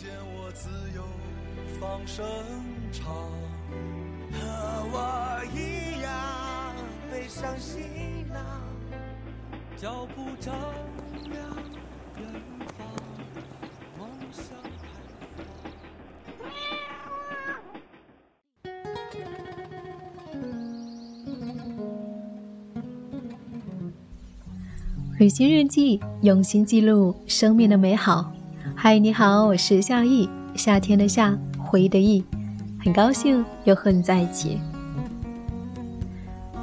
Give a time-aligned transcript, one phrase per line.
[0.00, 1.02] 见我自由
[1.78, 2.24] 放声
[2.90, 3.04] 唱，
[4.32, 4.40] 和
[4.92, 6.74] 我一样
[7.12, 7.82] 背上行
[8.32, 8.42] 囊。
[9.76, 10.54] 脚步丈
[11.24, 11.44] 量
[12.16, 12.26] 远
[12.78, 12.86] 方，
[13.98, 14.56] 梦想
[25.18, 28.32] 旅行日记，用心记录生命的美好。
[28.74, 32.24] 嗨，你好，我是夏意，夏天的夏，回忆的忆，
[32.82, 34.58] 很高兴又和你在一起。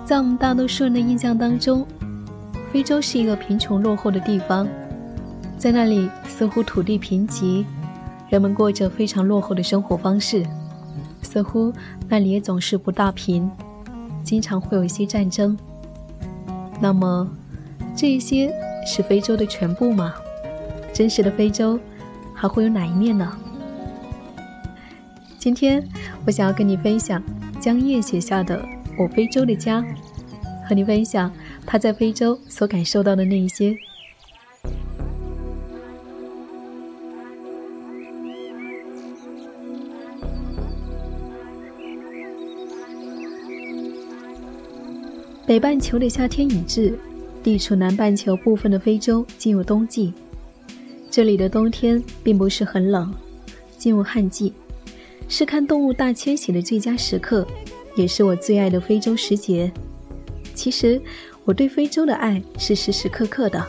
[0.06, 1.86] 在我们大多数人的印象当中。
[2.70, 4.67] 非洲是一个贫穷落后的地方，
[5.58, 7.66] 在那里似乎土地贫瘠，
[8.30, 10.45] 人们过着非常落后的生活方式，
[11.22, 11.72] 似乎
[12.09, 13.50] 那里也总是不大平，
[14.22, 15.58] 经常会有一些战争。
[16.80, 17.28] 那么，
[17.95, 18.54] 这一些
[18.86, 20.14] 是非洲的全部吗？
[20.98, 21.80] 真实的非洲
[22.34, 23.31] 还会有哪一面呢？
[25.38, 25.88] 今天
[26.26, 27.22] 我想要跟你分享
[27.59, 28.59] 江夜写下的
[28.98, 29.80] 《我非洲的家》，
[30.67, 31.31] 和你分享。
[31.67, 33.78] 他在非洲所感受到的那一些。
[45.45, 46.98] 北半球的夏天已至，
[47.44, 50.11] 地处南半球部分的非洲进入冬季。
[51.18, 53.12] 这里的冬天并不是很冷，
[53.76, 54.54] 进入旱季，
[55.28, 57.44] 是看动物大迁徙的最佳时刻，
[57.95, 59.72] 也是我最爱的非洲时节。
[60.54, 61.02] 其实。
[61.44, 63.66] 我对非洲的爱是时时刻刻的。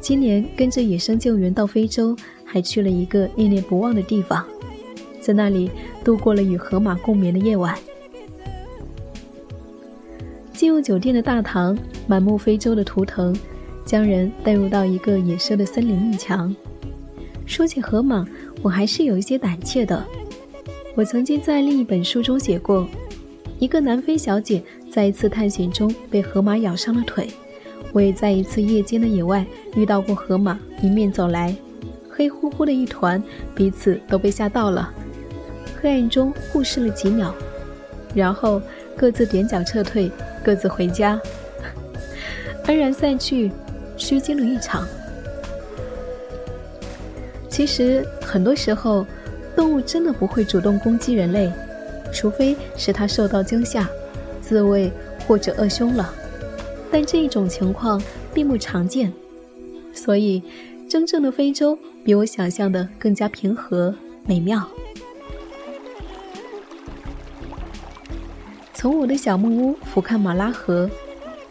[0.00, 4.46] 今年跟着野生救援到非洲，还去了一个念念不忘的地方，
[5.20, 5.70] 在那里
[6.02, 7.76] 度过了与河马共眠的夜晚。
[10.54, 11.76] 进入酒店的大堂，
[12.06, 13.36] 满目非洲的图腾，
[13.84, 16.54] 将人带入到一个野生的森林里墙。
[17.46, 18.26] 说起河马，
[18.62, 20.04] 我还是有一些胆怯的。
[20.94, 22.86] 我曾经在另一本书中写过，
[23.58, 24.62] 一个南非小姐。
[24.90, 27.26] 在一次探险中被河马咬伤了腿，
[27.94, 29.42] 我也在一次夜间的野外
[29.74, 31.56] 遇到过河马迎面走来，
[32.10, 33.22] 黑乎乎的一团，
[33.54, 34.92] 彼此都被吓到了。
[35.80, 37.34] 黑暗中互视了几秒，
[38.14, 38.60] 然后
[38.98, 40.10] 各自踮脚撤退，
[40.44, 41.18] 各自回家，
[42.68, 43.50] 安然散去，
[44.02, 44.84] 虚惊了一场。
[47.48, 49.06] 其实很多时候，
[49.54, 51.52] 动物真的不会主动攻击人类，
[52.12, 53.88] 除非是它受到惊吓。
[54.40, 54.90] 自卫
[55.26, 56.12] 或者饿凶了，
[56.90, 58.02] 但这一种情况
[58.34, 59.10] 并不常见，
[59.94, 60.42] 所以
[60.90, 63.94] 真正的非洲比我想象的更加平和
[64.26, 64.68] 美妙。
[68.74, 70.90] 从我的小木屋俯瞰马拉河，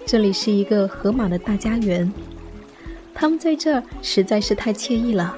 [0.05, 2.11] 这里是一个河马的大家园，
[3.21, 5.37] 他们在这儿实在是太惬意了。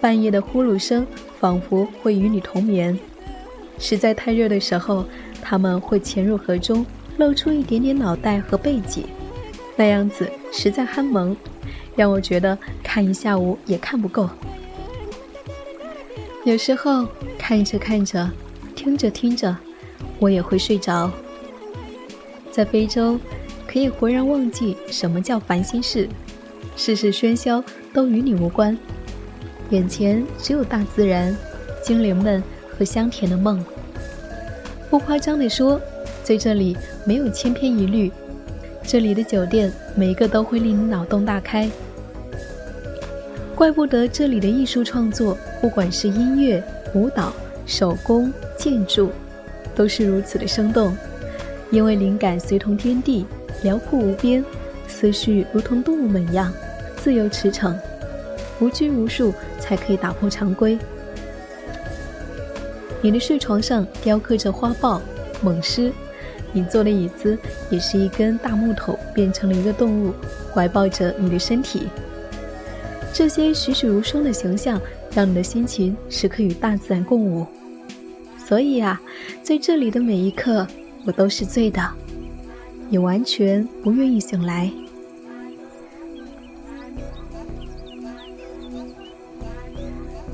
[0.00, 1.06] 半夜的呼噜声
[1.38, 2.98] 仿佛会与你同眠，
[3.78, 5.04] 实在太热的时候。
[5.40, 6.84] 他们会潜入河中，
[7.16, 9.06] 露出一点点脑袋和背脊，
[9.76, 11.34] 那样子实在憨萌，
[11.94, 14.28] 让我觉得看一下午也看不够。
[16.44, 17.06] 有时候
[17.38, 18.28] 看着看着，
[18.74, 19.56] 听着听着，
[20.18, 21.08] 我也会睡着。
[22.50, 23.18] 在非洲，
[23.66, 26.08] 可以浑然忘记什么叫烦心事，
[26.78, 27.62] 世事喧嚣
[27.92, 28.78] 都与你无关，
[29.70, 31.36] 眼前只有大自然、
[31.82, 32.40] 精灵们
[32.78, 33.62] 和香甜的梦。
[34.88, 35.80] 不夸张地说，
[36.22, 38.12] 在这里没有千篇一律。
[38.86, 41.68] 这里的酒店每一个都会令你脑洞大开，
[43.56, 46.62] 怪不得这里的艺术创作，不管是音乐、
[46.94, 47.32] 舞蹈、
[47.66, 49.10] 手工、建筑，
[49.74, 50.96] 都是如此的生动。
[51.72, 53.26] 因为灵感随同天地，
[53.64, 54.42] 辽阔无边，
[54.86, 56.50] 思绪如同动物们一样
[57.02, 57.74] 自由驰骋，
[58.60, 60.78] 无拘无束，才可以打破常规。
[63.00, 65.00] 你的睡床上雕刻着花豹、
[65.40, 65.92] 猛狮，
[66.52, 67.38] 你坐的椅子
[67.70, 70.12] 也是一根大木头变成了一个动物，
[70.52, 71.88] 怀抱着你的身体。
[73.12, 74.80] 这些栩栩如生的形象，
[75.14, 77.46] 让你的心情时刻与大自然共舞。
[78.44, 79.00] 所以啊，
[79.42, 80.66] 在这里的每一刻，
[81.04, 81.80] 我都是醉的，
[82.88, 84.70] 你完全不愿意醒来。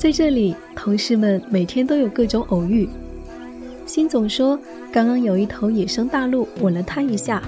[0.05, 2.87] 在这里，同事们每天都有各种偶遇。
[3.87, 4.61] 辛总说，
[4.93, 7.43] 刚刚有一头野生大鹿吻了他一下。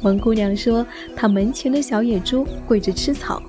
[0.00, 3.42] 王姑娘说，她门前的小野猪跪着吃草，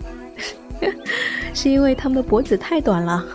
[1.55, 3.25] 是因为它们的脖子太短了。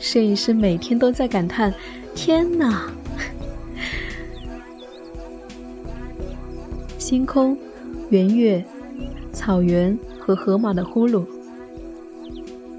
[0.00, 1.72] 摄影师每天都在感叹：
[2.12, 2.90] 天哪！
[6.98, 7.56] 星空、
[8.08, 8.64] 圆月、
[9.32, 11.24] 草原和河马的呼噜，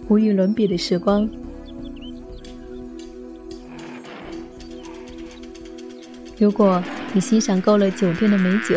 [0.10, 1.30] 无与伦比的时光。
[6.42, 6.84] 如果
[7.14, 8.76] 你欣赏够了酒店的美酒，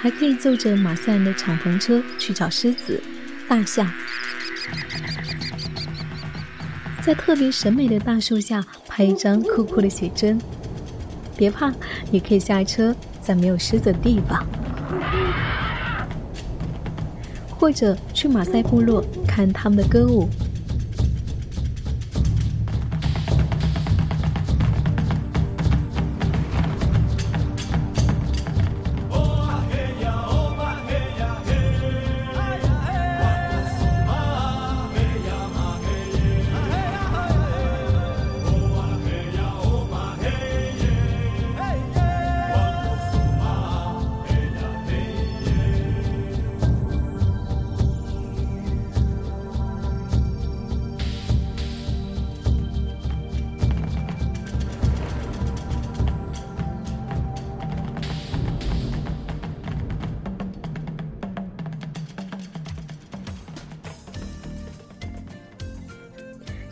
[0.00, 3.02] 还可以坐着马赛人的敞篷车去找狮子、
[3.48, 3.90] 大象，
[7.02, 10.40] 在特别审美的大树下拍一张酷酷的写真。
[11.36, 11.72] 别怕，
[12.12, 14.46] 你可以下车在没有狮子的地方。
[17.58, 20.28] 或者去马赛部落看他们的歌舞。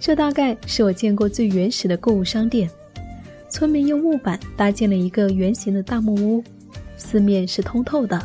[0.00, 2.68] 这大概是我见过最原始的购物商店。
[3.50, 6.42] 村民用木板搭建了一个圆形的大木屋，
[6.96, 8.18] 四面是通透的。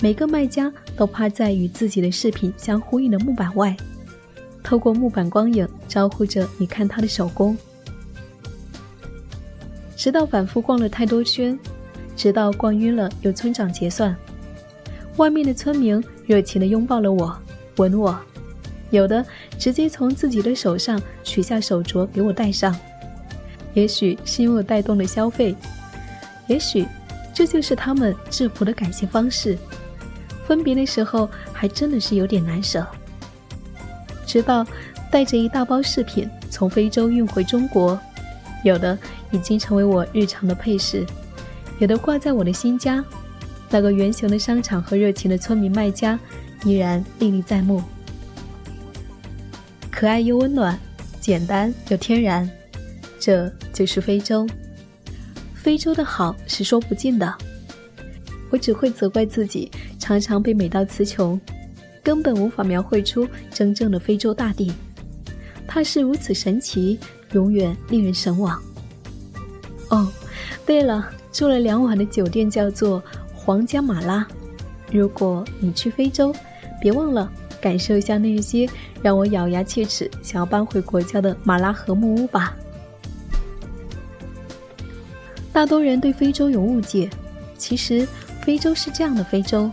[0.00, 3.74] 每个卖家都趴在与自己的饰品相呼应的木板外，
[4.62, 7.56] 透过木板光影招呼着你看他的手工。
[9.96, 11.58] 直到反复逛了太多圈，
[12.16, 14.14] 直到逛晕了，由村长结算。
[15.16, 17.34] 外面的村民热情地拥抱了我，
[17.76, 18.18] 吻我。
[18.92, 19.24] 有的
[19.58, 22.78] 直接从自己的手上取下手镯给我戴上，
[23.74, 25.56] 也许是因为我带动了消费，
[26.46, 26.86] 也许
[27.34, 29.58] 这就是他们质朴的感谢方式。
[30.46, 32.86] 分别的时候还真的是有点难舍。
[34.26, 34.66] 直到
[35.10, 37.98] 带着一大包饰品从非洲运回中国，
[38.62, 38.98] 有的
[39.30, 41.06] 已经成为我日常的配饰，
[41.78, 43.02] 有的挂在我的新家。
[43.70, 46.18] 那个圆形的商场和热情的村民卖家
[46.64, 47.82] 依然历历在目。
[50.02, 50.76] 可爱又温暖，
[51.20, 52.50] 简单又天然，
[53.20, 54.44] 这就是非洲。
[55.54, 57.32] 非洲的好是说不尽的，
[58.50, 59.70] 我只会责怪自己，
[60.00, 61.40] 常常被美到词穷，
[62.02, 64.72] 根本无法描绘出真正的非洲大地。
[65.68, 66.98] 它是如此神奇，
[67.30, 68.60] 永远令人神往。
[69.90, 70.10] 哦，
[70.66, 73.00] 对了，住了两晚的酒店叫做
[73.32, 74.26] 皇家马拉。
[74.90, 76.34] 如果你去非洲，
[76.80, 77.32] 别忘了。
[77.62, 78.68] 感受一下那些
[79.00, 82.56] 让我咬牙切齿想要搬回国家的马拉河木屋吧。
[85.52, 87.08] 大多人对非洲有误解，
[87.56, 88.06] 其实
[88.40, 89.70] 非洲是这样的非洲。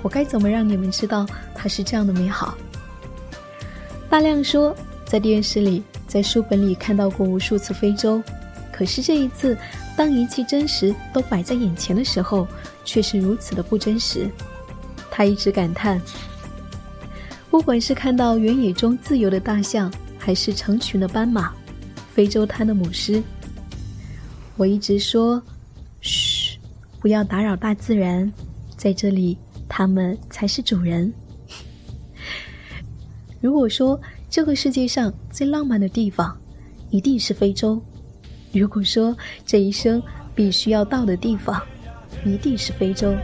[0.00, 2.56] 我该怎么让你们知道它是这样的美好？
[4.08, 8.22] 大亮说，在电视里、在书本里看到过无数次非洲，
[8.72, 9.56] 可是这一次，
[9.96, 12.48] 当一切真实都摆在眼前的时候，
[12.86, 14.30] 却是如此的不真实。
[15.10, 16.00] 他一直感叹。
[17.52, 21.52] 不管是看到原野中自由的大象，还是成群的斑马，
[22.14, 23.22] 非洲滩的母狮，
[24.56, 25.40] 我一直说
[26.00, 26.58] ：“嘘，
[26.98, 28.32] 不要打扰大自然，
[28.74, 29.36] 在这里，
[29.68, 31.12] 他们才是主人。”
[33.38, 36.34] 如果说这个世界上最浪漫的地方，
[36.88, 37.78] 一定是非洲；
[38.50, 40.02] 如果说这一生
[40.34, 41.62] 必须要到的地方，
[42.24, 43.14] 一定是非洲。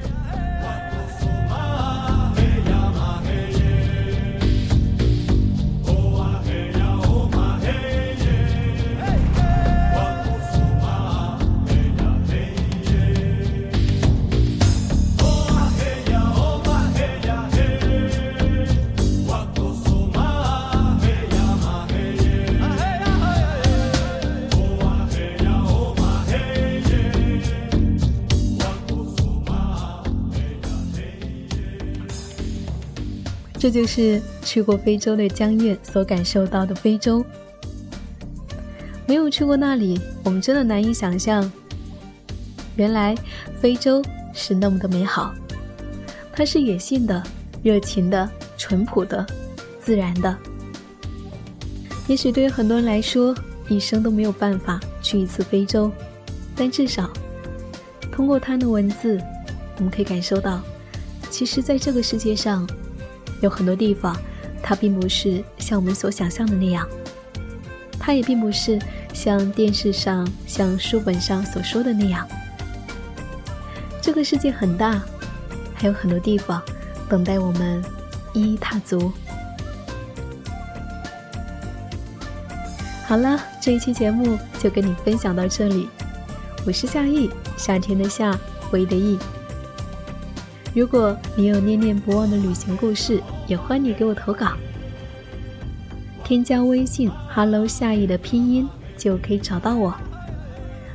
[33.59, 37.25] 这就是去过非洲的江燕所感受到的非洲。
[39.07, 41.51] 没有去过那里，我们真的难以想象，
[42.77, 43.17] 原来
[43.61, 45.35] 非洲是那么的美好。
[46.33, 47.21] 它是野性的、
[47.63, 49.27] 热情的、淳朴的、
[49.81, 50.37] 自然的。
[52.07, 53.35] 也许对于很多人来说，
[53.69, 55.91] 一生都没有办法去一次非洲，
[56.55, 57.11] 但至少
[58.13, 59.21] 通过他的文字，
[59.79, 60.63] 我们可以感受到，
[61.29, 62.69] 其实在这个世界上，
[63.41, 64.17] 有很多地方，
[64.63, 66.87] 它并不是像我们所想象的那样，
[67.99, 68.79] 它也并不是
[69.13, 72.27] 像电视上、像书本上所说的那样。
[74.01, 75.03] 这个世界很大，
[75.75, 76.63] 还有很多地方
[77.09, 77.83] 等待我们
[78.33, 79.13] 一一踏足。
[83.07, 85.89] 好了，这一期节目就跟你分享到这里。
[86.67, 88.37] 我是夏意，夏天的夏，
[88.71, 89.19] 回忆的忆。
[90.79, 94.53] 如果你有念念不忘的旅行故事，也欢迎你给我投稿。
[96.23, 99.93] 添加微信 “hello 夏意”的拼音就可以找到我。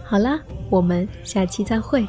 [0.06, 2.08] 好啦，我们下期再会。